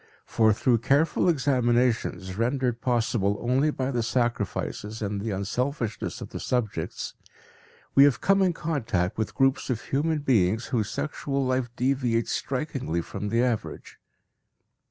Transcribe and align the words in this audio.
For 0.25 0.51
through 0.51 0.79
careful 0.79 1.29
examinations, 1.29 2.35
rendered 2.35 2.81
possible 2.81 3.37
only 3.39 3.69
by 3.69 3.91
the 3.91 4.01
sacrifices 4.01 4.99
and 4.99 5.21
the 5.21 5.29
unselfishness 5.29 6.21
of 6.21 6.29
the 6.29 6.39
subjects, 6.39 7.13
we 7.93 8.03
have 8.05 8.19
come 8.19 8.41
in 8.41 8.53
contact 8.53 9.15
with 9.19 9.35
groups 9.35 9.69
of 9.69 9.79
human 9.79 10.21
beings 10.21 10.65
whose 10.73 10.89
sexual 10.89 11.45
life 11.45 11.69
deviates 11.75 12.31
strikingly 12.31 13.01
from 13.03 13.29
the 13.29 13.43
average. 13.43 13.99